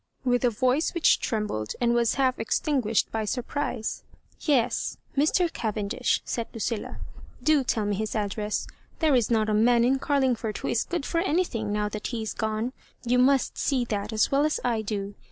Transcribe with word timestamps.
"with 0.25 0.43
a 0.43 0.49
voice 0.49 0.95
which 0.95 1.19
trembled, 1.19 1.73
and 1.79 1.93
was 1.93 2.15
half 2.15 2.39
extinguished 2.39 3.11
by 3.11 3.23
surprise. 3.23 4.01
"Yes; 4.39 4.97
Mr. 5.15 5.53
Cavendish," 5.53 6.23
said 6.25 6.47
LucUla. 6.53 6.97
"Do 7.43 7.63
tell 7.63 7.85
me 7.85 7.95
his 7.97 8.15
address. 8.15 8.65
There 8.97 9.13
is 9.13 9.29
not 9.29 9.47
a 9.47 9.53
man 9.53 9.83
in 9.83 9.99
Car 9.99 10.19
lingford 10.19 10.57
who 10.57 10.69
is 10.69 10.85
good 10.85 11.05
for 11.05 11.19
anything, 11.19 11.71
now 11.71 11.87
that 11.87 12.07
he 12.07 12.23
is 12.23 12.33
gone. 12.33 12.73
You 13.05 13.19
must 13.19 13.59
see 13.59 13.85
that 13.89 14.11
as 14.11 14.31
well 14.31 14.43
as 14.43 14.59
I 14.63 14.81
do. 14.81 15.13